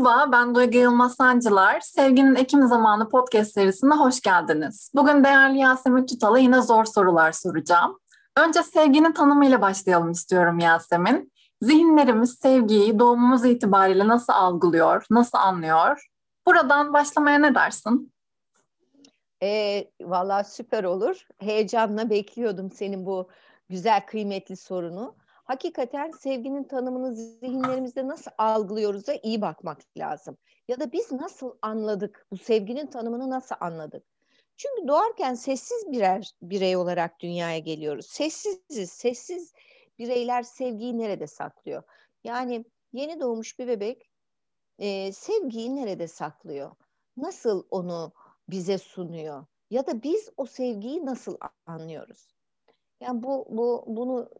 [0.00, 1.80] Merhaba, ben Duygu Yılmaz Sancılar.
[1.80, 4.90] Sevginin Ekim Zamanı podcast serisine hoş geldiniz.
[4.94, 7.98] Bugün değerli Yasemin Tutal'a yine zor sorular soracağım.
[8.36, 11.32] Önce sevginin tanımıyla başlayalım istiyorum Yasemin.
[11.62, 16.10] Zihinlerimiz sevgiyi doğumumuz itibariyle nasıl algılıyor, nasıl anlıyor?
[16.46, 18.12] Buradan başlamaya ne dersin?
[19.42, 21.26] E, Valla süper olur.
[21.38, 23.28] Heyecanla bekliyordum senin bu
[23.68, 25.14] güzel, kıymetli sorunu
[25.50, 30.36] hakikaten sevginin tanımını zihinlerimizde nasıl algılıyoruz'a iyi bakmak lazım.
[30.68, 34.04] Ya da biz nasıl anladık, bu sevginin tanımını nasıl anladık?
[34.56, 38.06] Çünkü doğarken sessiz birer birey olarak dünyaya geliyoruz.
[38.06, 39.52] Sessiziz, sessiz
[39.98, 41.82] bireyler sevgiyi nerede saklıyor?
[42.24, 44.10] Yani yeni doğmuş bir bebek
[44.78, 46.70] e, sevgiyi nerede saklıyor?
[47.16, 48.12] Nasıl onu
[48.48, 49.46] bize sunuyor?
[49.70, 52.34] Ya da biz o sevgiyi nasıl anlıyoruz?
[53.00, 54.30] Yani bu, bu bunu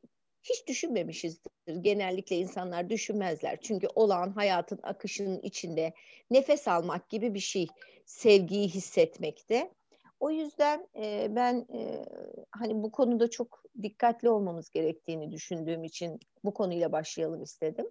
[0.43, 1.53] hiç düşünmemişizdir.
[1.81, 3.59] Genellikle insanlar düşünmezler.
[3.61, 5.93] Çünkü olan hayatın akışının içinde
[6.31, 7.67] nefes almak gibi bir şey
[8.07, 9.71] sevgiyi hissetmekte.
[10.21, 12.05] O yüzden e, ben e,
[12.51, 17.87] hani bu konuda çok dikkatli olmamız gerektiğini düşündüğüm için bu konuyla başlayalım istedim.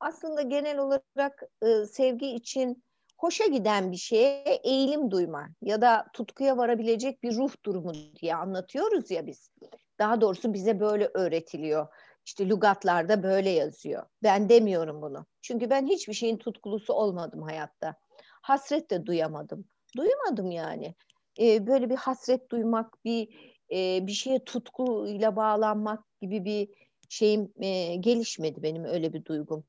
[0.00, 2.84] Aslında genel olarak e, sevgi için
[3.18, 9.10] hoşa giden bir şeye eğilim duyma ya da tutkuya varabilecek bir ruh durumu diye anlatıyoruz
[9.10, 9.50] ya biz.
[9.98, 11.86] Daha doğrusu bize böyle öğretiliyor.
[12.24, 14.02] İşte lügatlarda böyle yazıyor.
[14.22, 15.26] Ben demiyorum bunu.
[15.42, 17.94] Çünkü ben hiçbir şeyin tutkulusu olmadım hayatta.
[18.42, 19.64] Hasret de duyamadım.
[19.96, 20.94] Duymadım yani.
[21.40, 23.28] Ee, böyle bir hasret duymak, bir
[23.72, 26.68] e, bir şeye tutkuyla bağlanmak gibi bir
[27.08, 29.64] şeyim e, gelişmedi benim öyle bir duygum.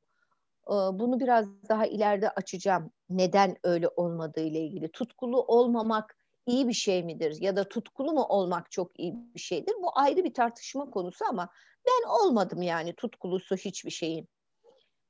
[0.67, 2.91] Ee, bunu biraz daha ileride açacağım.
[3.09, 4.91] Neden öyle olmadığı ile ilgili.
[4.91, 6.17] Tutkulu olmamak
[6.49, 9.75] iyi bir şey midir ya da tutkulu mu olmak çok iyi bir şeydir?
[9.81, 11.49] Bu ayrı bir tartışma konusu ama
[11.87, 14.29] ben olmadım yani tutkulusu hiçbir şeyin.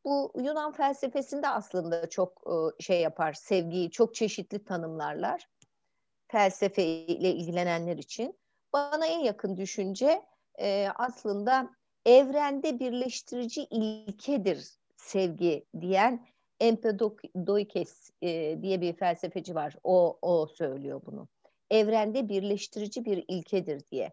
[0.06, 5.48] Bu Yunan felsefesinde aslında çok e, şey yapar, sevgiyi çok çeşitli tanımlarlar.
[6.32, 8.40] Felsefe ile ilgilenenler için.
[8.74, 10.26] Bana en yakın düşünce
[10.60, 11.70] e, aslında
[12.06, 14.68] evrende birleştirici ilkedir
[14.98, 16.28] sevgi diyen
[16.60, 19.76] Empedoikes e, diye bir felsefeci var.
[19.84, 21.28] O, o söylüyor bunu.
[21.72, 24.12] Evrende birleştirici bir ilkedir diye.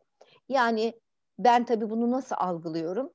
[0.49, 1.01] Yani
[1.39, 3.13] ben tabii bunu nasıl algılıyorum?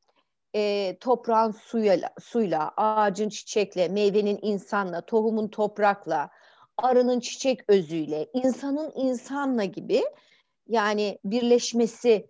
[0.56, 6.30] E, toprağın suyla, suyla, ağacın çiçekle, meyvenin insanla, tohumun toprakla,
[6.78, 10.04] arının çiçek özüyle, insanın insanla gibi
[10.68, 12.28] yani birleşmesi,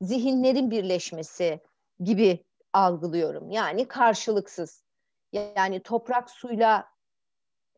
[0.00, 1.60] zihinlerin birleşmesi
[2.00, 3.50] gibi algılıyorum.
[3.50, 4.84] Yani karşılıksız
[5.32, 6.88] yani toprak suyla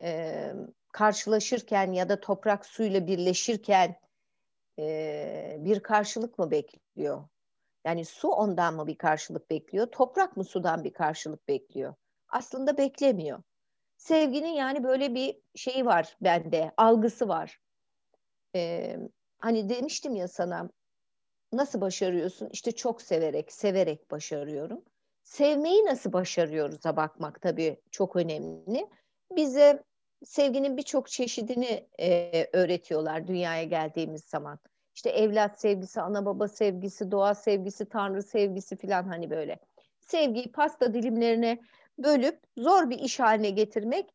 [0.02, 0.52] e,
[0.92, 4.00] karşılaşırken ya da toprak suyla birleşirken
[4.78, 7.28] e, bir karşılık mı bekliyor?
[7.84, 9.86] Yani su ondan mı bir karşılık bekliyor?
[9.86, 11.94] Toprak mı sudan bir karşılık bekliyor?
[12.28, 13.42] Aslında beklemiyor.
[13.96, 17.60] Sevginin yani böyle bir şeyi var bende, algısı var.
[18.54, 18.96] Ee,
[19.38, 20.70] hani demiştim ya sana,
[21.52, 22.48] nasıl başarıyorsun?
[22.52, 24.84] İşte çok severek, severek başarıyorum
[25.22, 28.88] sevmeyi nasıl başarıyoruz'a bakmak tabii çok önemli.
[29.36, 29.82] Bize
[30.24, 34.58] sevginin birçok çeşidini e, öğretiyorlar dünyaya geldiğimiz zaman.
[34.94, 39.58] İşte evlat sevgisi, ana baba sevgisi, doğa sevgisi, tanrı sevgisi falan hani böyle.
[40.00, 41.60] Sevgiyi pasta dilimlerine
[41.98, 44.14] bölüp zor bir iş haline getirmek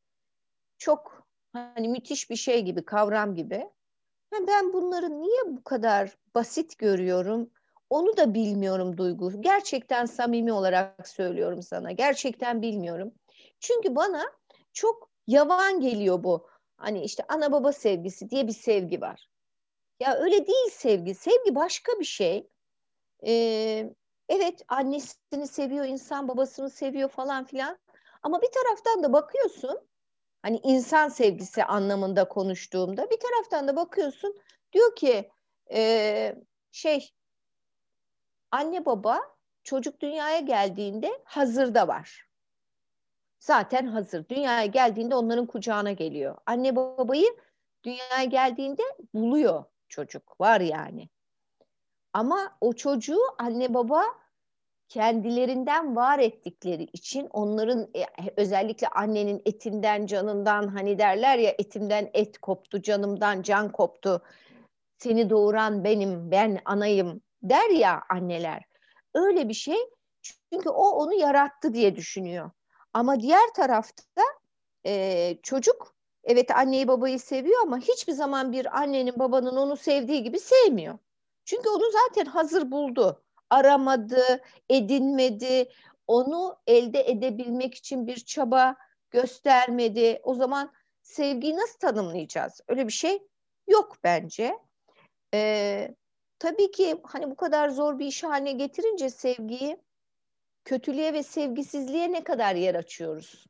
[0.78, 3.70] çok hani müthiş bir şey gibi, kavram gibi.
[4.48, 7.50] Ben bunları niye bu kadar basit görüyorum?
[7.90, 9.42] Onu da bilmiyorum Duygu.
[9.42, 11.92] Gerçekten samimi olarak söylüyorum sana.
[11.92, 13.14] Gerçekten bilmiyorum.
[13.60, 14.24] Çünkü bana
[14.74, 16.48] çok yavan geliyor bu.
[16.78, 19.30] Hani işte ana baba sevgisi diye bir sevgi var.
[20.00, 21.16] Ya öyle değil sevgi.
[21.16, 22.48] Sevgi başka bir şey.
[23.28, 23.94] Ee,
[24.30, 27.78] evet annesini seviyor insan, babasını seviyor falan filan.
[28.24, 29.88] Ama bir taraftan da bakıyorsun
[30.42, 34.36] hani insan sevgisi anlamında konuştuğumda bir taraftan da bakıyorsun
[34.74, 35.30] diyor ki
[35.72, 36.36] e,
[36.72, 37.15] şey
[38.56, 39.22] anne baba
[39.64, 42.28] çocuk dünyaya geldiğinde hazırda var.
[43.40, 44.30] Zaten hazır.
[44.30, 46.38] Dünyaya geldiğinde onların kucağına geliyor.
[46.46, 47.26] Anne babayı
[47.84, 48.82] dünyaya geldiğinde
[49.14, 50.42] buluyor çocuk.
[50.42, 51.10] Var yani.
[52.14, 54.04] Ama o çocuğu anne baba
[54.88, 58.06] kendilerinden var ettikleri için onların e,
[58.38, 64.22] özellikle annenin etinden canından hani derler ya etimden et koptu canımdan can koptu
[64.98, 68.64] seni doğuran benim ben anayım der ya anneler.
[69.14, 69.78] Öyle bir şey
[70.24, 72.52] çünkü o onu yarattı diye düşünüyor.
[72.94, 74.24] Ama diğer tarafta
[74.86, 80.40] e, çocuk evet anneyi babayı seviyor ama hiçbir zaman bir annenin babanın onu sevdiği gibi
[80.40, 80.98] sevmiyor.
[81.46, 83.24] Çünkü onu zaten hazır buldu.
[83.50, 85.70] Aramadı, edinmedi.
[86.08, 88.76] Onu elde edebilmek için bir çaba
[89.12, 90.20] göstermedi.
[90.24, 90.72] O zaman
[91.02, 92.62] sevgiyi nasıl tanımlayacağız?
[92.68, 93.28] Öyle bir şey
[93.68, 94.60] yok bence.
[95.34, 95.96] Ee,
[96.40, 99.78] tabii ki hani bu kadar zor bir iş haline getirince sevgiyi
[100.66, 103.46] kötülüğe ve sevgisizliğe ne kadar yer açıyoruz?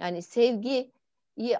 [0.00, 0.92] Yani sevgiyi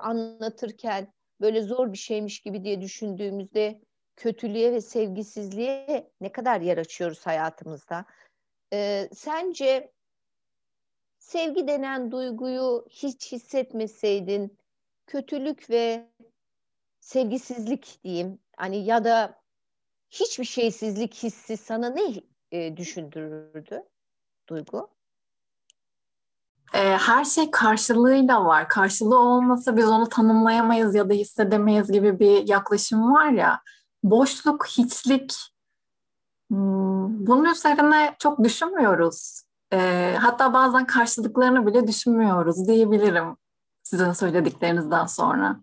[0.01, 3.81] anlatırken böyle zor bir şeymiş gibi diye düşündüğümüzde
[4.17, 8.05] kötülüğe ve sevgisizliğe ne kadar yer açıyoruz hayatımızda?
[8.73, 9.93] Ee, sence
[11.19, 14.59] sevgi denen duyguyu hiç hissetmeseydin
[15.07, 16.09] kötülük ve
[17.01, 19.43] sevgisizlik diyeyim hani ya da
[20.11, 22.23] hiçbir şeysizlik hissi sana ne
[22.53, 23.83] e, düşündürürdü
[24.49, 24.89] duygu?
[26.75, 28.69] E, her şey karşılığıyla var.
[28.69, 33.61] Karşılığı olmasa biz onu tanımlayamayız ya da hissedemeyiz gibi bir yaklaşım var ya.
[34.03, 35.35] Boşluk, hiçlik
[36.49, 39.43] hmm, bunun üzerine çok düşünmüyoruz.
[39.73, 43.37] E, hatta bazen karşılıklarını bile düşünmüyoruz diyebilirim
[43.83, 45.61] sizin söylediklerinizden sonra.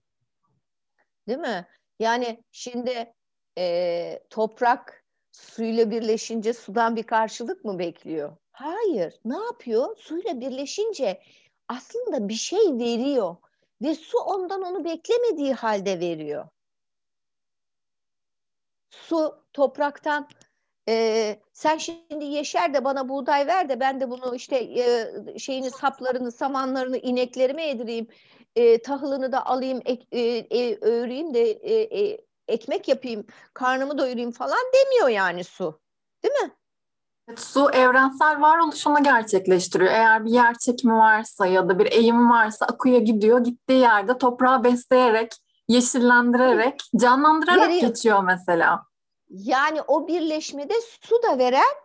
[1.28, 1.68] Değil mi?
[2.00, 3.14] Yani şimdi
[3.58, 8.38] e, toprak suyla birleşince sudan bir karşılık mı bekliyor?
[8.52, 9.20] Hayır.
[9.26, 9.98] Ne yapıyor?
[9.98, 11.22] Suyla birleşince
[11.68, 13.36] aslında bir şey veriyor
[13.82, 16.48] ve su ondan onu beklemediği halde veriyor.
[18.90, 20.30] Su topraktan
[20.90, 25.72] e, sen şimdi yeşer de bana buğday ver de ben de bunu işte e, şeyini
[25.72, 28.08] saplarını samanlarını ineklerime yedireyim
[28.56, 34.32] e, tahılını da alayım ek, e, e, öğreyeyim de e, e, ekmek yapayım karnımı doyurayım
[34.32, 35.80] falan demiyor yani su
[36.24, 36.52] değil mi?
[37.38, 39.92] Su evrensel varoluşunu gerçekleştiriyor.
[39.92, 43.44] Eğer bir yer çekimi varsa ya da bir eğim varsa akıya gidiyor.
[43.44, 45.32] Gittiği yerde toprağı besleyerek,
[45.68, 47.82] yeşillendirerek, canlandırarak Veriyor.
[47.82, 48.86] geçiyor mesela.
[49.30, 51.76] Yani o birleşmede su da veren,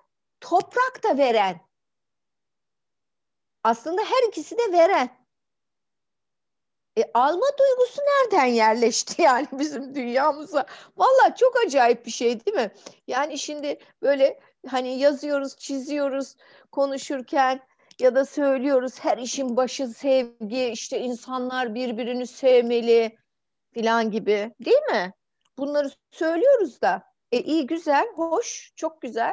[0.40, 1.60] toprak da veren.
[3.64, 5.19] Aslında her ikisi de veren.
[6.98, 10.66] E, alma duygusu nereden yerleşti yani bizim dünyamıza?
[10.96, 12.70] Valla çok acayip bir şey değil mi?
[13.06, 16.36] Yani şimdi böyle hani yazıyoruz, çiziyoruz,
[16.72, 17.60] konuşurken
[18.00, 23.18] ya da söylüyoruz her işin başı sevgi, işte insanlar birbirini sevmeli
[23.72, 25.12] filan gibi değil mi?
[25.58, 27.02] Bunları söylüyoruz da.
[27.32, 29.32] E iyi güzel, hoş, çok güzel.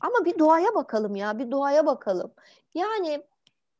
[0.00, 2.34] Ama bir doğaya bakalım ya, bir doğaya bakalım.
[2.74, 3.22] Yani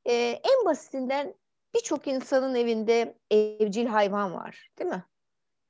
[0.05, 0.15] e,
[0.45, 1.35] en basitinden
[1.77, 5.05] birçok insanın evinde evcil hayvan var, değil mi?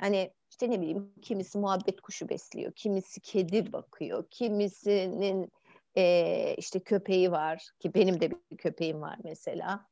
[0.03, 5.53] Yani işte ne bileyim kimisi muhabbet kuşu besliyor, kimisi kedi bakıyor, kimisinin
[5.97, 9.87] e, işte köpeği var ki benim de bir köpeğim var mesela.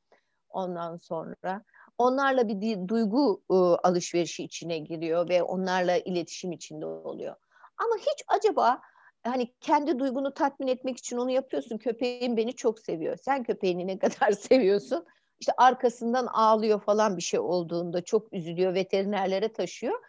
[0.49, 1.64] Ondan sonra
[1.99, 7.37] onlarla bir duygu e, alışverişi içine giriyor ve onlarla iletişim içinde oluyor.
[7.78, 8.81] Ama hiç acaba
[9.22, 11.78] hani kendi duygunu tatmin etmek için onu yapıyorsun.
[11.78, 13.17] Köpeğim beni çok seviyor.
[13.17, 15.06] Sen köpeğini ne kadar seviyorsun?
[15.44, 20.00] İşte arkasından ağlıyor falan bir şey olduğunda çok üzülüyor, veterinerlere taşıyor.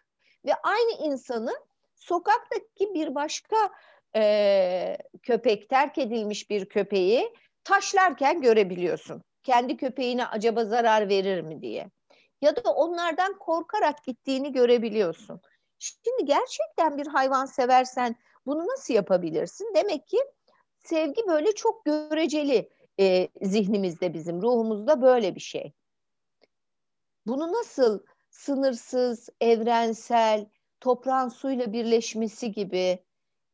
[0.46, 1.54] Ve aynı insanı
[1.96, 3.56] sokaktaki bir başka
[4.16, 7.34] e, köpek, terk edilmiş bir köpeği
[7.64, 9.24] taşlarken görebiliyorsun.
[9.44, 11.92] Kendi köpeğine acaba zarar verir mi diye.
[12.42, 15.42] Ya da onlardan korkarak gittiğini görebiliyorsun.
[15.80, 18.16] Şimdi gerçekten bir hayvan seversen
[18.46, 19.74] bunu nasıl yapabilirsin?
[19.76, 20.18] Demek ki
[20.80, 25.74] sevgi böyle çok göreceli e, zihnimizde bizim, ruhumuzda böyle bir şey.
[27.28, 28.00] Bunu nasıl
[28.30, 30.46] sınırsız, evrensel,
[30.80, 33.00] toprağın suyla birleşmesi gibi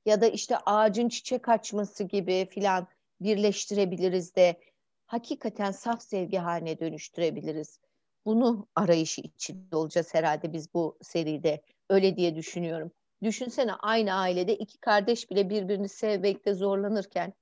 [0.06, 2.88] ya da işte ağacın çiçek açması gibi filan
[3.22, 4.60] birleştirebiliriz de
[5.06, 7.80] hakikaten saf sevgi haline dönüştürebiliriz.
[8.26, 11.62] Bunu arayışı içinde olacağız herhalde biz bu seride.
[11.90, 12.92] Öyle diye düşünüyorum.
[13.24, 17.34] Düşünsene aynı ailede iki kardeş bile birbirini sevmekte zorlanırken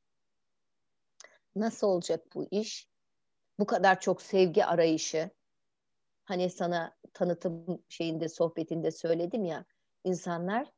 [1.55, 2.87] nasıl olacak bu iş?
[3.59, 5.29] Bu kadar çok sevgi arayışı.
[6.25, 9.65] Hani sana tanıtım şeyinde sohbetinde söyledim ya
[10.03, 10.71] insanlar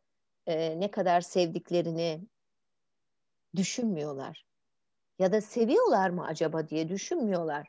[0.48, 2.28] e, ne kadar sevdiklerini
[3.56, 4.46] düşünmüyorlar.
[5.20, 7.68] Ya da seviyorlar mı acaba diye düşünmüyorlar.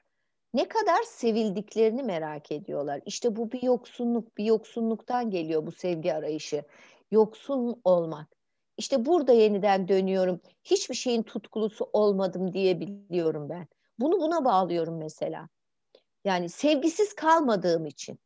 [0.54, 3.00] Ne kadar sevildiklerini merak ediyorlar.
[3.06, 6.64] İşte bu bir yoksunluk, bir yoksunluktan geliyor bu sevgi arayışı.
[7.10, 8.41] Yoksun olmak.
[8.76, 10.40] İşte burada yeniden dönüyorum.
[10.64, 13.68] Hiçbir şeyin tutkulusu olmadım diyebiliyorum ben.
[13.98, 15.48] Bunu buna bağlıyorum mesela.
[16.24, 18.18] Yani sevgisiz kalmadığım için.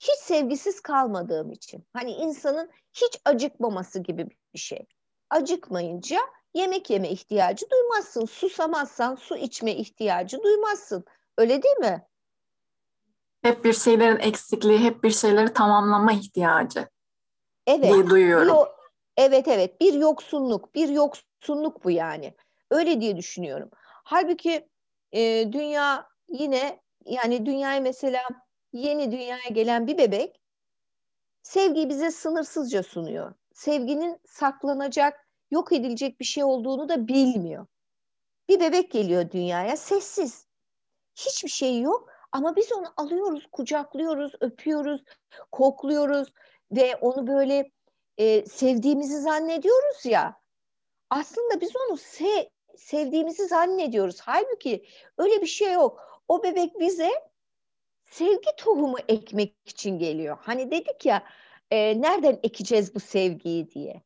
[0.00, 1.84] Hiç sevgisiz kalmadığım için.
[1.92, 4.86] Hani insanın hiç acıkmaması gibi bir şey.
[5.30, 6.18] Acıkmayınca
[6.54, 8.26] yemek yeme ihtiyacı duymazsın.
[8.26, 11.04] Susamazsan su içme ihtiyacı duymazsın.
[11.38, 12.06] Öyle değil mi?
[13.42, 16.88] Hep bir şeylerin eksikliği, hep bir şeyleri tamamlama ihtiyacı
[17.66, 18.56] evet, diye duyuyorum.
[18.56, 18.79] Bir,
[19.20, 22.34] evet evet bir yoksunluk, bir yoksunluk bu yani.
[22.70, 23.70] Öyle diye düşünüyorum.
[24.04, 24.68] Halbuki
[25.12, 28.22] e, dünya yine yani dünyaya mesela
[28.72, 30.40] yeni dünyaya gelen bir bebek
[31.42, 33.34] sevgiyi bize sınırsızca sunuyor.
[33.52, 37.66] Sevginin saklanacak, yok edilecek bir şey olduğunu da bilmiyor.
[38.48, 40.46] Bir bebek geliyor dünyaya sessiz.
[41.16, 45.04] Hiçbir şey yok ama biz onu alıyoruz, kucaklıyoruz, öpüyoruz,
[45.52, 46.32] kokluyoruz
[46.72, 47.70] ve onu böyle
[48.20, 50.40] e, sevdiğimizi zannediyoruz ya.
[51.10, 54.20] Aslında biz onu se sevdiğimizi zannediyoruz.
[54.20, 54.84] Halbuki
[55.18, 56.22] öyle bir şey yok.
[56.28, 57.10] O bebek bize
[58.10, 60.38] sevgi tohumu ekmek için geliyor.
[60.40, 61.24] Hani dedik ya
[61.70, 64.02] e, nereden ekeceğiz bu sevgiyi diye.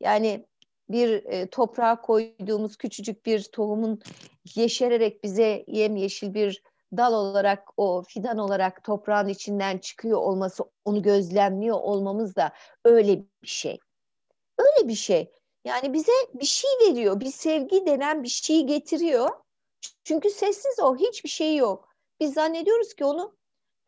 [0.00, 0.46] Yani
[0.88, 4.02] bir e, toprağa koyduğumuz küçücük bir tohumun
[4.54, 6.62] yeşererek bize yemyeşil bir
[6.96, 12.52] dal olarak o fidan olarak toprağın içinden çıkıyor olması onu gözlemliyor olmamız da
[12.84, 13.78] öyle bir şey.
[14.58, 15.32] Öyle bir şey.
[15.64, 17.20] Yani bize bir şey veriyor.
[17.20, 19.30] Bir sevgi denen bir şeyi getiriyor.
[20.04, 20.96] Çünkü sessiz o.
[20.96, 21.88] Hiçbir şey yok.
[22.20, 23.36] Biz zannediyoruz ki onu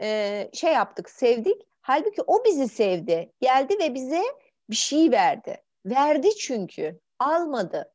[0.00, 1.62] e, şey yaptık, sevdik.
[1.80, 3.32] Halbuki o bizi sevdi.
[3.40, 4.22] Geldi ve bize
[4.70, 5.62] bir şey verdi.
[5.86, 7.00] Verdi çünkü.
[7.18, 7.92] Almadı.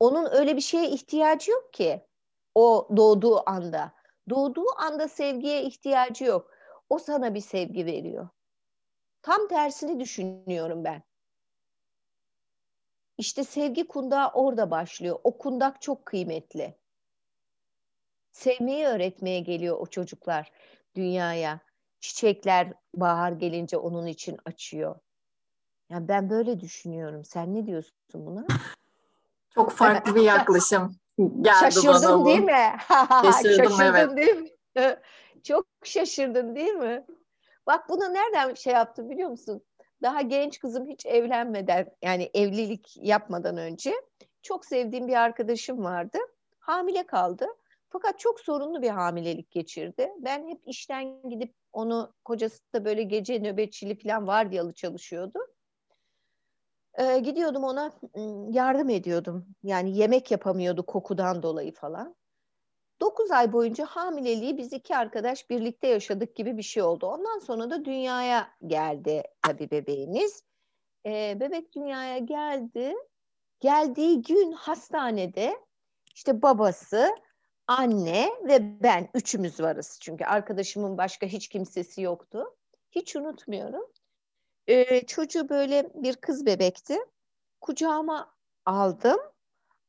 [0.00, 2.06] Onun öyle bir şeye ihtiyacı yok ki.
[2.54, 3.92] O doğduğu anda.
[4.30, 6.50] Doğduğu anda sevgiye ihtiyacı yok.
[6.90, 8.28] O sana bir sevgi veriyor.
[9.22, 11.02] Tam tersini düşünüyorum ben.
[13.18, 15.18] İşte sevgi kundağı orada başlıyor.
[15.24, 16.78] O kundak çok kıymetli.
[18.32, 20.52] Sevmeyi öğretmeye geliyor o çocuklar
[20.94, 21.60] dünyaya.
[22.00, 24.98] Çiçekler bahar gelince onun için açıyor.
[25.90, 27.24] Yani ben böyle düşünüyorum.
[27.24, 28.46] Sen ne diyorsun buna?
[29.54, 32.26] Çok farklı bir yaklaşım geldi şaşırdın bana bu.
[32.26, 32.76] değil mi?
[33.22, 34.16] Şaşırdım, şaşırdın evet.
[34.16, 34.48] değil mi?
[35.42, 37.06] Çok şaşırdın değil mi?
[37.66, 39.62] Bak bunu nereden şey yaptım biliyor musun?
[40.02, 43.94] Daha genç kızım hiç evlenmeden yani evlilik yapmadan önce
[44.42, 46.18] çok sevdiğim bir arkadaşım vardı.
[46.58, 47.46] Hamile kaldı.
[47.88, 50.12] Fakat çok sorunlu bir hamilelik geçirdi.
[50.18, 55.38] Ben hep işten gidip onu kocası da böyle gece nöbetçili falan vardiyalı çalışıyordu.
[56.98, 59.46] Ee, gidiyordum ona ım, yardım ediyordum.
[59.62, 62.16] Yani yemek yapamıyordu kokudan dolayı falan.
[63.00, 67.06] 9 ay boyunca hamileliği biz iki arkadaş birlikte yaşadık gibi bir şey oldu.
[67.06, 70.42] Ondan sonra da dünyaya geldi tabii bebeğimiz.
[71.06, 72.94] Ee, bebek dünyaya geldi.
[73.60, 75.56] Geldiği gün hastanede
[76.14, 77.16] işte babası,
[77.66, 79.98] anne ve ben üçümüz varız.
[80.02, 82.56] Çünkü arkadaşımın başka hiç kimsesi yoktu.
[82.90, 83.92] Hiç unutmuyorum.
[84.66, 86.98] Ee, çocuğu böyle bir kız bebekti.
[87.60, 88.34] Kucağıma
[88.66, 89.20] aldım.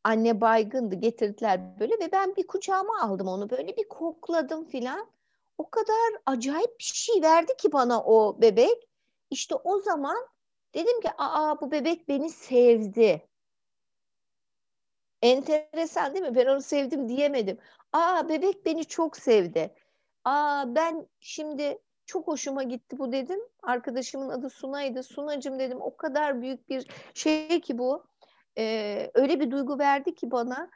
[0.03, 5.11] Anne baygındı getirdiler böyle ve ben bir kucağıma aldım onu böyle bir kokladım filan.
[5.57, 8.89] O kadar acayip bir şey verdi ki bana o bebek.
[9.29, 10.27] İşte o zaman
[10.73, 13.27] dedim ki aa bu bebek beni sevdi.
[15.21, 16.35] Enteresan değil mi?
[16.35, 17.57] Ben onu sevdim diyemedim.
[17.93, 19.75] Aa bebek beni çok sevdi.
[20.25, 23.39] Aa ben şimdi çok hoşuma gitti bu dedim.
[23.63, 25.03] Arkadaşımın adı Sunay'dı.
[25.03, 28.05] Sunacım dedim o kadar büyük bir şey ki bu.
[28.57, 30.69] Ee, öyle bir duygu verdi ki bana.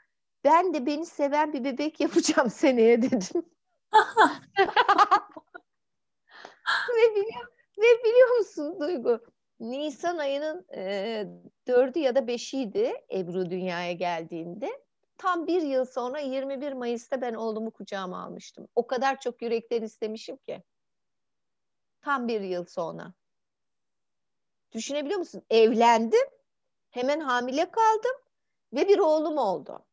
[0.43, 3.45] Ben de beni seven bir bebek yapacağım seneye dedim.
[6.95, 9.19] ve, biliyor, ve biliyor musun Duygu?
[9.59, 11.23] Nisan ayının e,
[11.67, 14.69] dördü ya da beşiydi Ebru dünyaya geldiğinde.
[15.17, 18.67] Tam bir yıl sonra 21 Mayıs'ta ben oğlumu kucağıma almıştım.
[18.75, 20.63] O kadar çok yürekten istemişim ki.
[22.07, 23.13] Tam bir yıl sonra.
[24.71, 25.43] Düşünebiliyor musun?
[25.49, 26.27] Evlendim,
[26.89, 28.11] hemen hamile kaldım
[28.73, 29.85] ve bir oğlum oldu.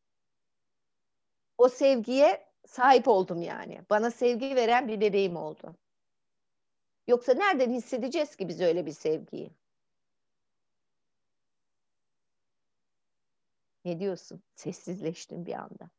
[1.57, 3.81] O sevgiye sahip oldum yani.
[3.89, 5.75] Bana sevgi veren bir bebeğim oldu.
[7.07, 9.51] Yoksa nereden hissedeceğiz ki biz öyle bir sevgiyi?
[13.85, 14.43] Ne diyorsun?
[14.55, 15.89] Sessizleştim bir anda.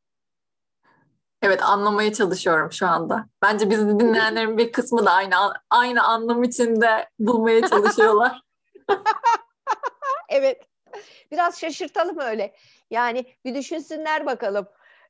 [1.46, 3.26] Evet anlamaya çalışıyorum şu anda.
[3.42, 5.34] Bence bizi dinleyenlerin bir kısmı da aynı
[5.70, 8.42] aynı anlam içinde bulmaya çalışıyorlar.
[10.28, 10.62] evet.
[11.32, 12.54] Biraz şaşırtalım öyle.
[12.90, 14.66] Yani bir düşünsünler bakalım.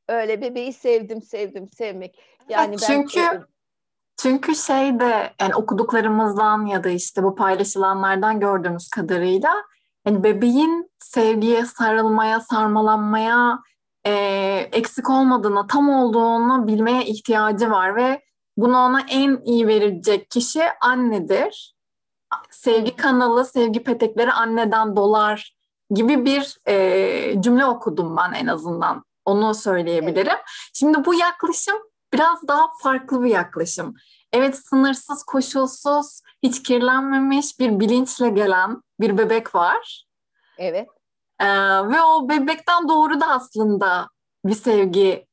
[0.08, 2.18] Öyle bebeği sevdim, sevdim, sevmek.
[2.48, 3.44] Yani evet, çünkü ben...
[4.16, 9.54] çünkü şey de yani okuduklarımızdan ya da işte bu paylaşılanlardan gördüğümüz kadarıyla
[10.06, 13.58] yani bebeğin sevgiye, sarılmaya, sarmalanmaya
[14.06, 14.12] e,
[14.72, 18.22] eksik olmadığını, tam olduğunu bilmeye ihtiyacı var ve
[18.56, 21.76] bunu ona en iyi verecek kişi annedir.
[22.50, 25.56] Sevgi kanalı, sevgi petekleri anneden dolar
[25.90, 29.04] gibi bir e, cümle okudum ben en azından.
[29.24, 30.38] Onu söyleyebilirim.
[30.74, 31.76] Şimdi bu yaklaşım
[32.12, 33.94] biraz daha farklı bir yaklaşım.
[34.32, 40.06] Evet sınırsız, koşulsuz, hiç kirlenmemiş bir bilinçle gelen bir bebek var.
[40.58, 40.88] Evet.
[41.40, 41.46] Ee,
[41.88, 44.08] ve o bebekten doğru da aslında
[44.44, 45.26] bir sevgi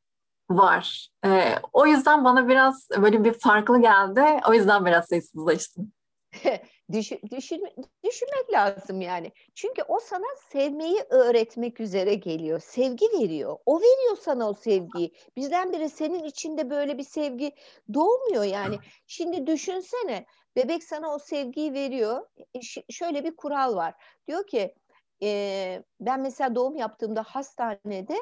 [0.50, 1.10] var.
[1.26, 4.42] Ee, o yüzden bana biraz böyle bir farklı geldi.
[4.50, 5.94] O yüzden biraz sessizleştim.
[6.92, 7.64] Düşün, düşün,
[8.04, 9.32] düşünmek lazım yani.
[9.56, 12.60] Çünkü o sana sevmeyi öğretmek üzere geliyor.
[12.60, 13.58] Sevgi veriyor.
[13.66, 15.14] O veriyor sana o sevgiyi.
[15.38, 17.52] Bizden senin içinde böyle bir sevgi
[17.94, 18.80] doğmuyor yani.
[19.08, 22.28] Şimdi düşünsene bebek sana o sevgiyi veriyor.
[22.56, 23.94] E, şöyle bir kural var.
[24.28, 24.76] Diyor ki
[25.24, 28.18] e, ben mesela doğum yaptığımda hastanede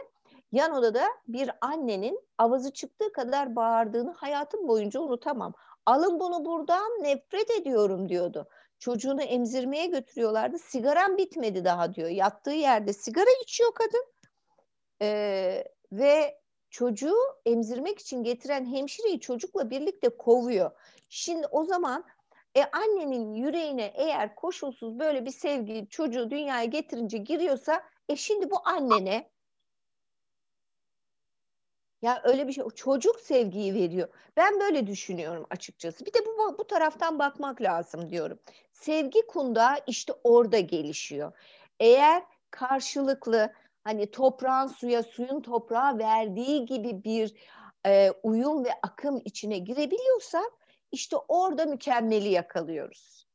[0.52, 5.54] yan odada bir annenin avazı çıktığı kadar bağırdığını hayatım boyunca unutamam.
[5.86, 8.48] Alın bunu buradan nefret ediyorum diyordu.
[8.80, 10.60] Çocuğunu emzirmeye götürüyorlardı.
[10.60, 12.10] Sigaram bitmedi daha diyor.
[12.10, 14.06] Yattığı yerde sigara içiyor kadın.
[15.02, 20.72] Ee, ve çocuğu emzirmek için getiren hemşireyi çocukla birlikte kovuyor.
[21.10, 22.06] Şimdi o zaman
[22.56, 28.68] e, annenin yüreğine eğer koşulsuz böyle bir sevgi çocuğu dünyaya getirince giriyorsa e şimdi bu
[28.68, 29.32] annene
[32.02, 34.08] ya öyle bir şey çocuk sevgiyi veriyor.
[34.38, 36.06] Ben böyle düşünüyorum açıkçası.
[36.06, 38.40] Bir de bu bu taraftan bakmak lazım diyorum.
[38.72, 41.32] Sevgi kunda işte orada gelişiyor.
[41.80, 43.54] Eğer karşılıklı
[43.84, 47.34] hani toprağın suya, suyun toprağa verdiği gibi bir
[47.86, 50.61] e, uyum ve akım içine girebiliyorsak
[50.92, 53.28] işte orada mükemmeli yakalıyoruz.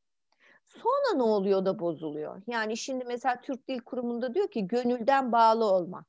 [0.65, 2.43] Sonra ne oluyor da bozuluyor?
[2.47, 6.05] Yani şimdi mesela Türk Dil Kurumu'nda diyor ki gönülden bağlı olma.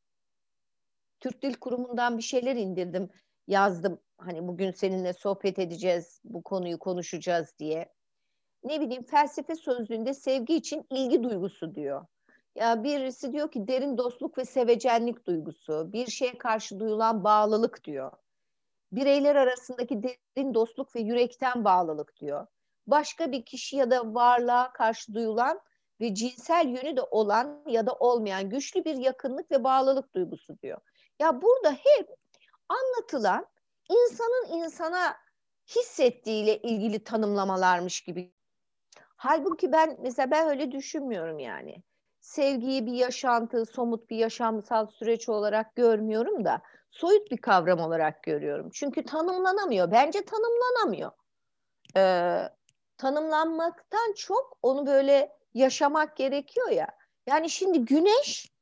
[1.20, 3.10] Türk Dil Kurumu'ndan bir şeyler indirdim,
[3.48, 4.00] yazdım.
[4.18, 7.94] Hani bugün seninle sohbet edeceğiz, bu konuyu konuşacağız diye.
[8.63, 12.06] Ne bileyim felsefe sözlüğünde sevgi için ilgi duygusu diyor.
[12.56, 18.12] Ya birisi diyor ki derin dostluk ve sevecenlik duygusu, bir şeye karşı duyulan bağlılık diyor.
[18.91, 22.48] Bireyler arasındaki derin dostluk ve yürekten bağlılık diyor.
[22.88, 25.62] Başka bir kişi ya da varlığa karşı duyulan
[26.01, 30.82] ve cinsel yönü de olan ya da olmayan güçlü bir yakınlık ve bağlılık duygusu diyor.
[31.19, 32.10] Ya burada hep
[32.69, 33.47] anlatılan
[33.89, 35.17] insanın insana
[35.76, 38.34] hissettiğiyle ilgili tanımlamalarmış gibi.
[39.15, 41.84] Halbuki ben mesela ben öyle düşünmüyorum yani.
[42.19, 48.69] Sevgiyi bir yaşantı, somut bir yaşamsal süreç olarak görmüyorum da soyut bir kavram olarak görüyorum.
[48.73, 49.91] Çünkü tanımlanamıyor.
[49.91, 51.12] Bence tanımlanamıyor.
[51.97, 52.43] Ee,
[52.97, 56.88] tanımlanmaktan çok onu böyle yaşamak gerekiyor ya.
[57.28, 58.58] Yani şimdi güneş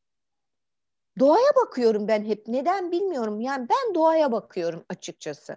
[1.20, 2.48] Doğaya bakıyorum ben hep.
[2.48, 3.42] Neden bilmiyorum.
[3.42, 5.56] Yani ben doğaya bakıyorum açıkçası.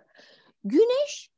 [0.65, 1.31] Güneş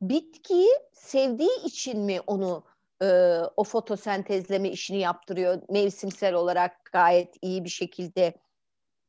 [0.00, 2.64] bitkiyi sevdiği için mi onu
[3.02, 5.62] e, o fotosentezleme işini yaptırıyor?
[5.68, 8.34] Mevsimsel olarak gayet iyi bir şekilde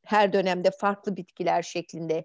[0.04, 2.24] her dönemde farklı bitkiler şeklinde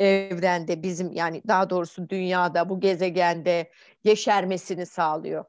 [0.00, 3.70] evrende bizim yani daha doğrusu dünyada bu gezegende
[4.04, 5.44] yeşermesini sağlıyor.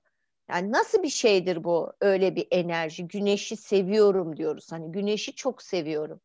[0.49, 3.07] Yani nasıl bir şeydir bu öyle bir enerji?
[3.07, 4.71] Güneşi seviyorum diyoruz.
[4.71, 6.19] Hani güneşi çok seviyorum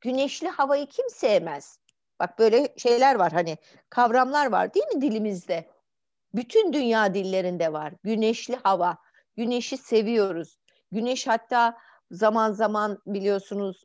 [0.00, 1.78] güneşli havayı kim sevmez?
[2.20, 3.56] Bak böyle şeyler var hani
[3.90, 5.70] kavramlar var değil mi dilimizde?
[6.34, 7.92] Bütün dünya dillerinde var.
[8.04, 8.96] Güneşli hava.
[9.36, 10.58] Güneşi seviyoruz.
[10.92, 11.78] Güneş hatta
[12.10, 13.84] zaman zaman biliyorsunuz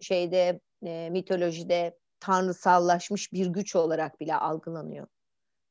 [0.00, 5.06] şeyde e, mitolojide tanrısallaşmış bir güç olarak bile algılanıyor.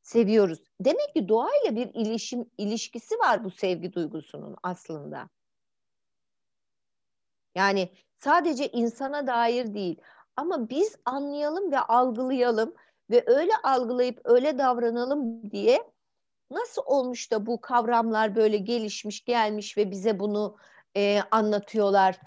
[0.04, 0.64] Seviyoruz.
[0.80, 5.30] Demek ki doğayla bir ilişim, ilişkisi var bu sevgi duygusunun aslında.
[7.56, 10.02] Yani sadece insana dair değil.
[10.36, 12.74] Ama biz anlayalım ve algılayalım
[13.10, 15.92] ve öyle algılayıp öyle davranalım diye
[16.52, 20.58] nasıl olmuş da bu kavramlar böyle gelişmiş gelmiş ve bize bunu
[20.98, 22.20] e, anlatıyorlar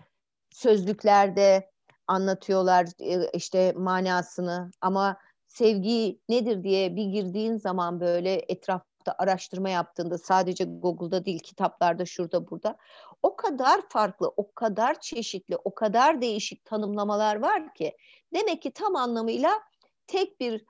[0.50, 1.70] sözlüklerde
[2.07, 5.16] anlatıyorlar e, işte manasını ama
[5.48, 12.50] sevgi nedir diye bir girdiğin zaman böyle etrafta araştırma yaptığında sadece Google'da değil kitaplarda şurada
[12.50, 12.77] burada
[13.22, 17.96] o kadar farklı, o kadar çeşitli, o kadar değişik tanımlamalar var ki
[18.35, 19.61] demek ki tam anlamıyla
[20.07, 20.64] tek bir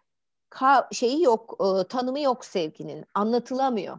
[0.92, 3.98] şeyi yok, e, tanımı yok sevginin, anlatılamıyor.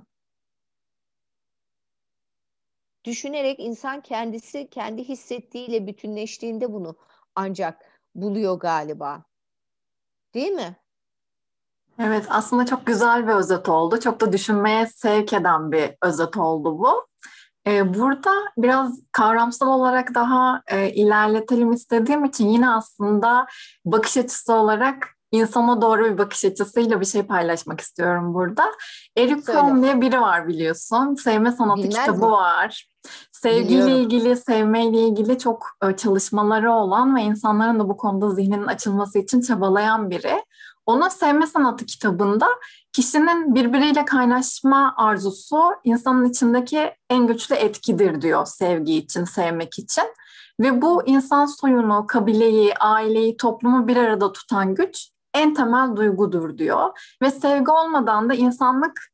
[3.05, 6.95] Düşünerek insan kendisi kendi hissettiğiyle bütünleştiğinde bunu
[7.35, 7.81] ancak
[8.15, 9.23] buluyor galiba.
[10.33, 10.75] Değil mi?
[11.99, 13.99] Evet, aslında çok güzel bir özet oldu.
[13.99, 17.07] Çok da düşünmeye sevk eden bir özet oldu bu.
[17.67, 23.45] Ee, burada biraz kavramsal olarak daha e, ilerletelim istediğim için yine aslında
[23.85, 28.71] bakış açısı olarak insana doğru bir bakış açısıyla bir şey paylaşmak istiyorum burada.
[29.17, 31.15] Eric Fromm diye biri var biliyorsun.
[31.15, 32.31] Sevme Sanatı Bilmez kitabı mi?
[32.31, 32.94] var.
[33.31, 34.03] Sevgiyle Biliyorum.
[34.03, 39.41] ilgili, sevmeyle ilgili çok e, çalışmaları olan ve insanların da bu konuda zihninin açılması için
[39.41, 40.43] çabalayan biri.
[40.85, 42.47] Onun Sevme Sanatı kitabında
[42.93, 50.03] kişinin birbiriyle kaynaşma arzusu insanın içindeki en güçlü etkidir diyor sevgi için, sevmek için.
[50.59, 57.15] Ve bu insan soyunu, kabileyi, aileyi, toplumu bir arada tutan güç en temel duygudur diyor.
[57.21, 59.11] Ve sevgi olmadan da insanlık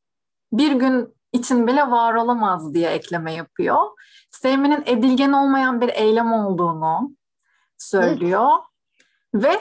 [0.52, 3.78] bir gün için bile var olamaz diye ekleme yapıyor.
[4.30, 7.10] Sevmenin edilgen olmayan bir eylem olduğunu
[7.78, 8.48] söylüyor.
[9.34, 9.60] Ve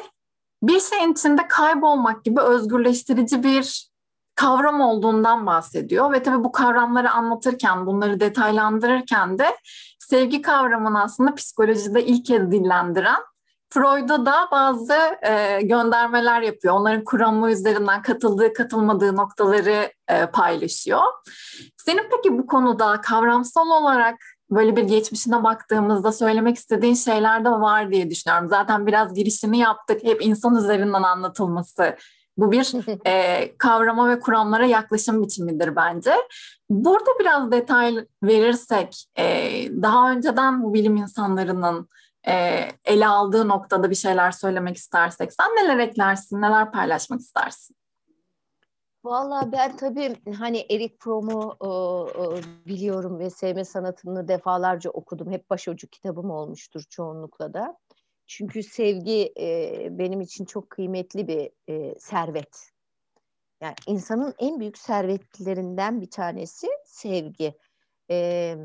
[0.63, 3.91] bir şeyin içinde kaybolmak gibi özgürleştirici bir
[4.35, 9.57] kavram olduğundan bahsediyor ve tabii bu kavramları anlatırken, bunları detaylandırırken de
[9.99, 13.21] sevgi kavramını aslında psikolojide ilk kez dillendiren
[13.73, 16.73] Freud'a da bazı e, göndermeler yapıyor.
[16.73, 21.01] Onların kuramı üzerinden katıldığı, katılmadığı noktaları e, paylaşıyor.
[21.77, 24.15] Senin peki bu konuda kavramsal olarak
[24.49, 28.49] böyle bir geçmişine baktığımızda söylemek istediğin şeyler de var diye düşünüyorum.
[28.49, 30.03] Zaten biraz girişini yaptık.
[30.03, 31.95] Hep insan üzerinden anlatılması.
[32.37, 32.73] Bu bir
[33.07, 36.13] e, kavrama ve kuramlara yaklaşım biçimidir bence.
[36.69, 39.25] Burada biraz detay verirsek, e,
[39.81, 41.89] daha önceden bu bilim insanlarının
[42.27, 47.75] e, ele aldığı noktada bir şeyler söylemek istersek, sen neler eklersin, neler paylaşmak istersin?
[49.03, 51.57] Valla ben tabii hani Erik Fromm'u
[52.67, 55.31] biliyorum ve sevme sanatını defalarca okudum.
[55.31, 57.77] Hep başucu kitabım olmuştur çoğunlukla da.
[58.27, 62.71] Çünkü sevgi e, benim için çok kıymetli bir e, servet.
[63.61, 67.57] Yani insanın en büyük servetlerinden bir tanesi sevgi.
[68.09, 68.55] E,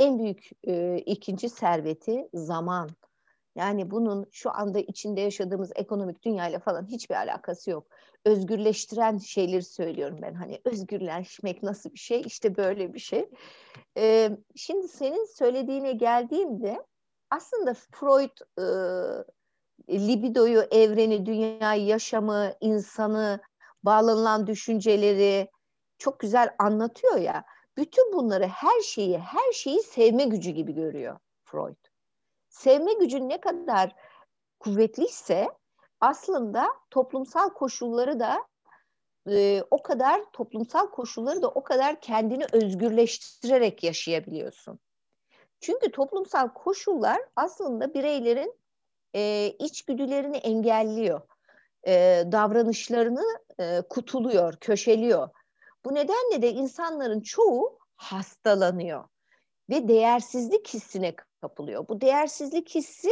[0.00, 2.90] en büyük e, ikinci serveti zaman.
[3.56, 7.86] Yani bunun şu anda içinde yaşadığımız ekonomik dünyayla falan hiçbir alakası yok.
[8.24, 10.34] Özgürleştiren şeyleri söylüyorum ben.
[10.34, 12.20] Hani özgürleşmek nasıl bir şey?
[12.20, 13.30] İşte böyle bir şey.
[13.96, 16.86] Ee, şimdi senin söylediğine geldiğimde
[17.30, 18.64] aslında Freud e,
[19.90, 23.40] libidoyu, evreni, dünyayı, yaşamı, insanı,
[23.82, 25.50] bağlanılan düşünceleri
[25.98, 27.44] çok güzel anlatıyor ya.
[27.80, 31.76] Bütün bunları, her şeyi, her şeyi sevme gücü gibi görüyor Freud.
[32.48, 33.94] Sevme gücü ne kadar
[34.58, 35.48] kuvvetliyse
[36.00, 38.46] aslında toplumsal koşulları da
[39.30, 44.78] e, o kadar toplumsal koşulları da o kadar kendini özgürleştirerek yaşayabiliyorsun.
[45.60, 48.54] Çünkü toplumsal koşullar aslında bireylerin
[49.14, 51.20] e, içgüdülerini engelliyor.
[51.86, 53.24] E, davranışlarını
[53.60, 55.28] e, kutuluyor, köşeliyor.
[55.84, 59.04] Bu nedenle de insanların çoğu hastalanıyor
[59.70, 61.88] ve değersizlik hissine kapılıyor.
[61.88, 63.10] Bu değersizlik hissi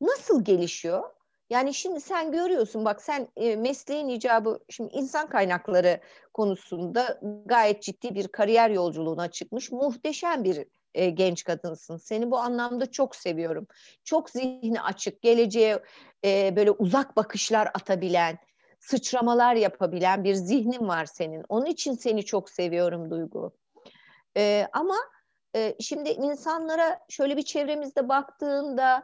[0.00, 1.10] nasıl gelişiyor?
[1.50, 6.00] Yani şimdi sen görüyorsun bak sen e, mesleğin icabı şimdi insan kaynakları
[6.34, 11.96] konusunda gayet ciddi bir kariyer yolculuğuna çıkmış muhteşem bir e, genç kadınsın.
[11.96, 13.66] Seni bu anlamda çok seviyorum.
[14.04, 15.82] Çok zihni açık, geleceğe
[16.24, 18.38] e, böyle uzak bakışlar atabilen,
[18.86, 21.44] sıçramalar yapabilen bir zihnin var senin.
[21.48, 23.52] Onun için seni çok seviyorum Duygu.
[24.36, 24.96] E, ama
[25.56, 29.02] e, şimdi insanlara şöyle bir çevremizde baktığında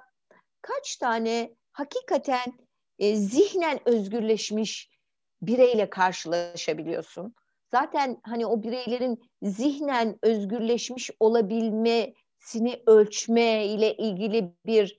[0.63, 2.53] kaç tane hakikaten
[2.99, 4.91] e, zihnen özgürleşmiş
[5.43, 7.35] bireyle karşılaşabiliyorsun?
[7.71, 14.99] Zaten hani o bireylerin zihnen özgürleşmiş olabilmesini ölçme ile ilgili bir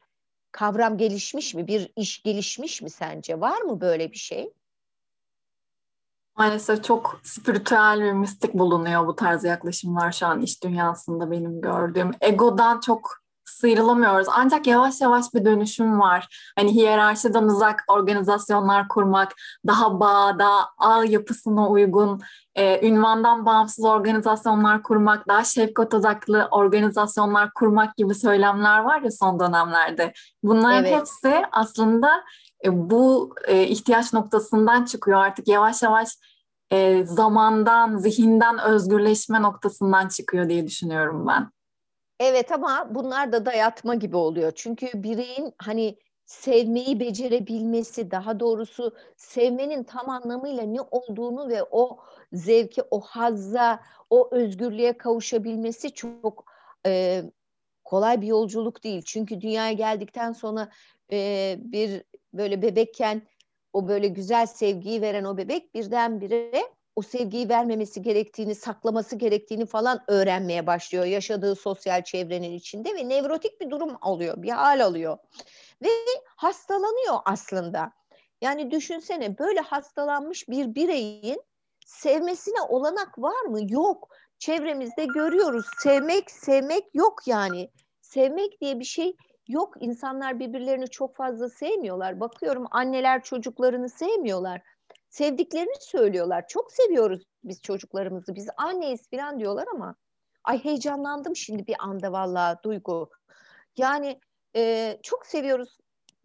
[0.52, 1.68] kavram gelişmiş mi?
[1.68, 3.40] Bir iş gelişmiş mi sence?
[3.40, 4.54] Var mı böyle bir şey?
[6.38, 12.12] Maalesef çok spiritüel ve mistik bulunuyor bu tarz yaklaşımlar şu an iş dünyasında benim gördüğüm.
[12.22, 14.28] Egodan çok sıyrılamıyoruz.
[14.32, 16.52] Ancak yavaş yavaş bir dönüşüm var.
[16.58, 19.32] Hani hiyerarşiden uzak organizasyonlar kurmak,
[19.68, 22.22] daha bağda, ağ yapısına uygun,
[22.56, 29.40] e, ünvandan bağımsız organizasyonlar kurmak, daha şefkat odaklı organizasyonlar kurmak gibi söylemler var ya son
[29.40, 30.14] dönemlerde.
[30.44, 31.00] Bunların evet.
[31.00, 32.24] hepsi aslında
[32.66, 35.20] bu e, ihtiyaç noktasından çıkıyor.
[35.20, 36.18] Artık yavaş yavaş
[36.72, 41.52] e, zamandan, zihinden özgürleşme noktasından çıkıyor diye düşünüyorum ben.
[42.20, 44.52] Evet ama bunlar da dayatma gibi oluyor.
[44.56, 52.00] Çünkü bireyin hani sevmeyi becerebilmesi, daha doğrusu sevmenin tam anlamıyla ne olduğunu ve o
[52.34, 56.46] zevki, o hazza, o özgürlüğe kavuşabilmesi çok
[56.86, 57.24] e,
[57.84, 59.02] kolay bir yolculuk değil.
[59.06, 60.70] Çünkü dünyaya geldikten sonra
[61.12, 63.22] e, bir böyle bebekken
[63.74, 66.64] o böyle güzel sevgiyi veren o bebek birdenbire
[66.96, 73.62] o sevgiyi vermemesi gerektiğini, saklaması gerektiğini falan öğrenmeye başlıyor yaşadığı sosyal çevrenin içinde ve nevrotik
[73.62, 75.18] bir durum alıyor, bir hal alıyor.
[75.84, 75.90] Ve
[76.36, 77.92] hastalanıyor aslında.
[78.42, 81.42] Yani düşünsene böyle hastalanmış bir bireyin
[81.86, 83.60] sevmesine olanak var mı?
[83.72, 84.10] Yok.
[84.40, 85.66] Çevremizde görüyoruz.
[85.84, 87.70] Sevmek, sevmek yok yani.
[88.02, 89.16] Sevmek diye bir şey
[89.48, 89.74] yok.
[89.80, 92.20] İnsanlar birbirlerini çok fazla sevmiyorlar.
[92.20, 94.62] Bakıyorum anneler çocuklarını sevmiyorlar
[95.12, 96.48] sevdiklerini söylüyorlar.
[96.48, 98.36] Çok seviyoruz biz çocuklarımızı.
[98.36, 99.96] Biz anneyiz falan diyorlar ama
[100.44, 103.10] ay heyecanlandım şimdi bir anda vallahi Duygu.
[103.78, 104.20] Yani
[104.56, 105.78] e, çok seviyoruz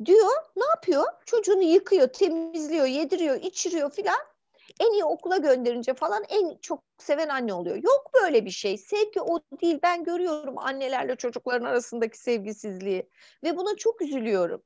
[0.05, 1.05] diyor ne yapıyor?
[1.27, 4.19] Çocuğunu yıkıyor, temizliyor, yediriyor, içiriyor filan.
[4.81, 7.77] En iyi okula gönderince falan en çok seven anne oluyor.
[7.77, 8.79] Yok böyle bir şey.
[8.79, 9.79] Sevgi o değil.
[9.83, 13.09] Ben görüyorum annelerle çocukların arasındaki sevgisizliği
[13.45, 14.63] ve buna çok üzülüyorum.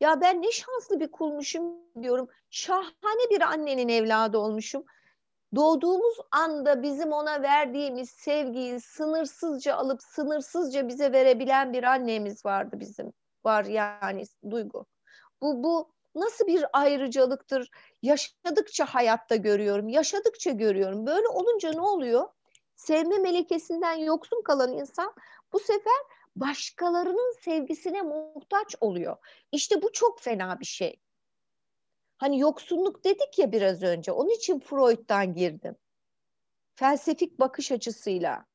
[0.00, 1.62] Ya ben ne şanslı bir kulmuşum
[2.02, 2.28] diyorum.
[2.50, 4.84] Şahane bir annenin evladı olmuşum.
[5.54, 13.12] Doğduğumuz anda bizim ona verdiğimiz sevgiyi sınırsızca alıp sınırsızca bize verebilen bir annemiz vardı bizim.
[13.44, 14.86] Var yani duygu.
[15.42, 17.70] Bu bu nasıl bir ayrıcalıktır?
[18.02, 21.06] Yaşadıkça hayatta görüyorum, yaşadıkça görüyorum.
[21.06, 22.28] Böyle olunca ne oluyor?
[22.76, 25.14] Sevme melekesinden yoksun kalan insan
[25.52, 26.02] bu sefer
[26.36, 29.16] başkalarının sevgisine muhtaç oluyor.
[29.52, 31.00] İşte bu çok fena bir şey.
[32.18, 34.12] Hani yoksunluk dedik ya biraz önce.
[34.12, 35.76] Onun için Freud'dan girdim.
[36.74, 38.46] Felsefik bakış açısıyla.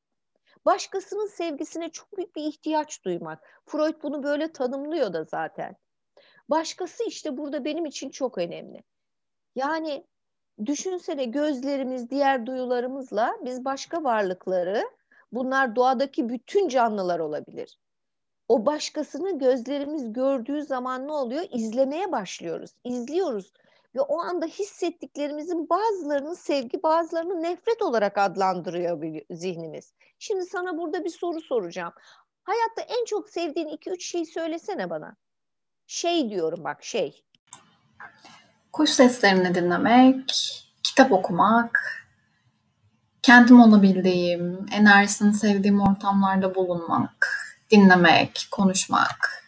[0.64, 3.62] Başkasının sevgisine çok büyük bir ihtiyaç duymak.
[3.66, 5.76] Freud bunu böyle tanımlıyor da zaten.
[6.50, 8.82] Başkası işte burada benim için çok önemli.
[9.54, 10.04] Yani
[10.66, 14.90] düşünsene gözlerimiz, diğer duyularımızla biz başka varlıkları,
[15.32, 17.78] bunlar doğadaki bütün canlılar olabilir.
[18.48, 21.44] O başkasını gözlerimiz gördüğü zaman ne oluyor?
[21.50, 23.52] İzlemeye başlıyoruz, izliyoruz.
[23.94, 29.92] Ve o anda hissettiklerimizin bazılarını sevgi, bazılarını nefret olarak adlandırıyor zihnimiz.
[30.18, 31.92] Şimdi sana burada bir soru soracağım.
[32.42, 35.16] Hayatta en çok sevdiğin iki üç şeyi söylesene bana.
[35.88, 37.22] Şey diyorum bak şey.
[38.72, 40.32] Kuş seslerini dinlemek,
[40.82, 41.80] kitap okumak,
[43.22, 47.28] kendim olabildiğim, enerjisini sevdiğim ortamlarda bulunmak,
[47.70, 49.44] dinlemek, konuşmak.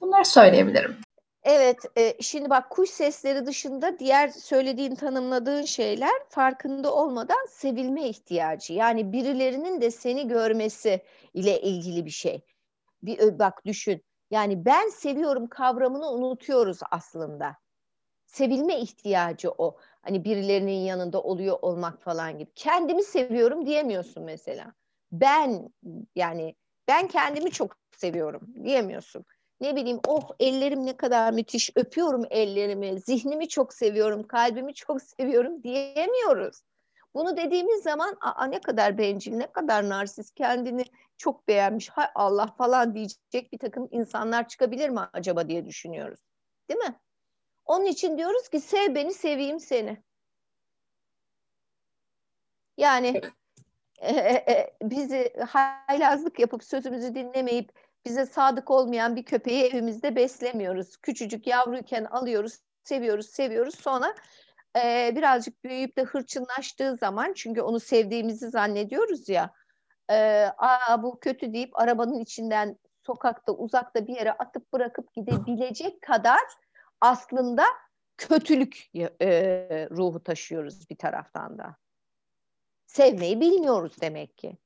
[0.00, 0.96] Bunları söyleyebilirim.
[1.42, 8.72] Evet, e, şimdi bak kuş sesleri dışında diğer söylediğin, tanımladığın şeyler farkında olmadan sevilme ihtiyacı.
[8.72, 11.02] Yani birilerinin de seni görmesi
[11.34, 12.44] ile ilgili bir şey.
[13.02, 14.02] Bir bak düşün.
[14.30, 17.56] Yani ben seviyorum kavramını unutuyoruz aslında.
[18.26, 19.76] Sevilme ihtiyacı o.
[20.02, 22.50] Hani birilerinin yanında oluyor olmak falan gibi.
[22.54, 24.72] Kendimi seviyorum diyemiyorsun mesela.
[25.12, 25.68] Ben
[26.16, 26.54] yani
[26.88, 29.24] ben kendimi çok seviyorum diyemiyorsun.
[29.60, 35.62] Ne bileyim oh ellerim ne kadar müthiş öpüyorum ellerimi, zihnimi çok seviyorum, kalbimi çok seviyorum
[35.62, 36.62] diyemiyoruz.
[37.14, 40.84] Bunu dediğimiz zaman Aa, ne kadar bencil, ne kadar narsist, kendini
[41.16, 46.20] çok beğenmiş, hay Allah falan diyecek bir takım insanlar çıkabilir mi acaba diye düşünüyoruz.
[46.68, 47.00] Değil mi?
[47.64, 50.02] Onun için diyoruz ki sev beni, seveyim seni.
[52.76, 53.20] Yani
[53.98, 57.72] e, e, bizi haylazlık yapıp sözümüzü dinlemeyip
[58.04, 60.96] bize sadık olmayan bir köpeği evimizde beslemiyoruz.
[60.96, 63.74] Küçücük yavruyken alıyoruz, seviyoruz, seviyoruz.
[63.74, 64.14] Sonra
[64.76, 69.54] e, birazcık büyüyüp de hırçınlaştığı zaman çünkü onu sevdiğimizi zannediyoruz ya.
[70.10, 76.40] E, Aa bu kötü deyip arabanın içinden sokakta uzakta bir yere atıp bırakıp gidebilecek kadar
[77.00, 77.64] aslında
[78.16, 81.76] kötülük e, ruhu taşıyoruz bir taraftan da.
[82.86, 84.58] Sevmeyi bilmiyoruz demek ki.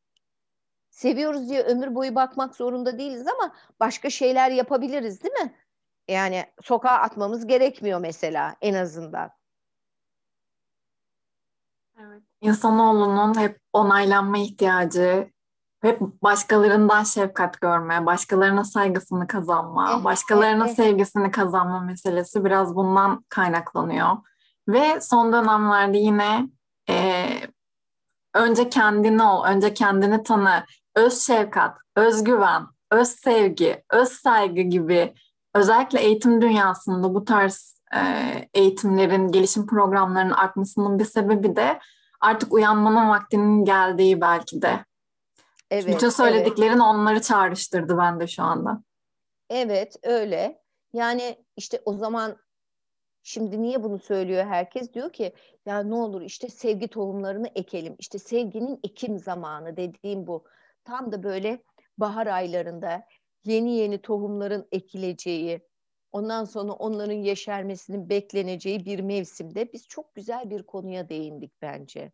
[0.90, 5.54] Seviyoruz diye ömür boyu bakmak zorunda değiliz ama başka şeyler yapabiliriz değil mi?
[6.08, 9.30] Yani sokağa atmamız gerekmiyor mesela en azından.
[12.00, 12.22] Evet.
[12.40, 15.30] İnsanoğlunun hep onaylanma ihtiyacı,
[15.82, 24.10] hep başkalarından şefkat görme, başkalarına saygısını kazanma, başkalarına sevgisini kazanma meselesi biraz bundan kaynaklanıyor.
[24.68, 26.48] Ve son dönemlerde yine
[26.88, 27.26] e,
[28.34, 30.64] önce kendini ol, önce kendini tanı,
[30.96, 35.14] öz şefkat, özgüven, öz sevgi, öz saygı gibi
[35.54, 37.80] özellikle eğitim dünyasında bu tarz
[38.54, 41.78] eğitimlerin, gelişim programlarının artmasının bir sebebi de
[42.20, 44.84] artık uyanmanın vaktinin geldiği belki de.
[45.70, 46.82] Evet, Bütün söylediklerin evet.
[46.82, 48.82] onları çağrıştırdı bende şu anda.
[49.50, 50.62] Evet öyle.
[50.92, 52.36] Yani işte o zaman
[53.22, 54.92] şimdi niye bunu söylüyor herkes?
[54.94, 55.32] Diyor ki
[55.66, 57.96] ya ne olur işte sevgi tohumlarını ekelim.
[57.98, 60.44] İşte sevginin ekim zamanı dediğim bu.
[60.84, 61.62] Tam da böyle
[61.98, 63.04] bahar aylarında
[63.44, 65.60] yeni yeni tohumların ekileceği,
[66.14, 72.12] ondan sonra onların yeşermesinin bekleneceği bir mevsimde biz çok güzel bir konuya değindik bence.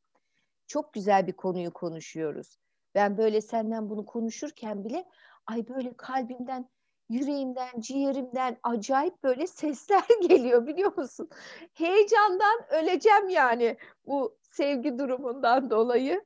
[0.66, 2.58] Çok güzel bir konuyu konuşuyoruz.
[2.94, 5.04] Ben böyle senden bunu konuşurken bile
[5.46, 6.68] ay böyle kalbimden,
[7.08, 11.28] yüreğimden, ciğerimden acayip böyle sesler geliyor biliyor musun?
[11.72, 16.24] Heyecandan öleceğim yani bu sevgi durumundan dolayı.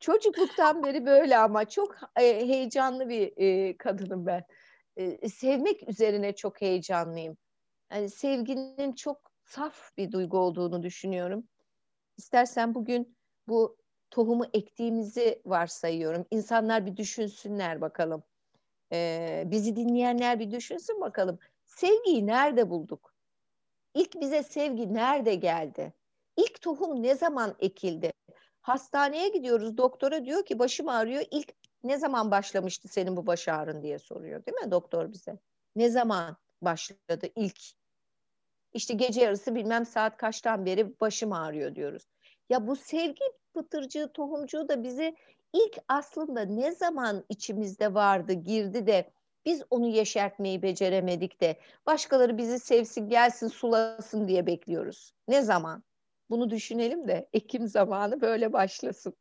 [0.00, 4.44] Çocukluktan beri böyle ama çok e, heyecanlı bir e, kadınım ben.
[4.96, 7.36] E, sevmek üzerine çok heyecanlıyım.
[7.92, 11.48] Yani sevginin çok saf bir duygu olduğunu düşünüyorum.
[12.16, 13.16] İstersen bugün
[13.48, 13.76] bu
[14.10, 16.26] tohumu ektiğimizi varsayıyorum.
[16.30, 18.22] İnsanlar bir düşünsünler bakalım.
[18.92, 21.38] Ee, bizi dinleyenler bir düşünsün bakalım.
[21.64, 23.14] Sevgiyi nerede bulduk?
[23.94, 25.94] İlk bize sevgi nerede geldi?
[26.36, 28.12] İlk tohum ne zaman ekildi?
[28.60, 31.24] Hastaneye gidiyoruz doktora diyor ki başım ağrıyor.
[31.30, 35.38] İlk ne zaman başlamıştı senin bu baş ağrın diye soruyor değil mi doktor bize?
[35.76, 37.60] Ne zaman başladı ilk?
[38.72, 42.02] İşte gece yarısı bilmem saat kaçtan beri başım ağrıyor diyoruz.
[42.50, 45.16] Ya bu sevgi pıtırcığı, tohumcuğu da bizi
[45.52, 49.10] ilk aslında ne zaman içimizde vardı, girdi de
[49.44, 55.14] biz onu yeşertmeyi beceremedik de başkaları bizi sevsin, gelsin, sulasın diye bekliyoruz.
[55.28, 55.82] Ne zaman?
[56.30, 59.14] Bunu düşünelim de Ekim zamanı böyle başlasın.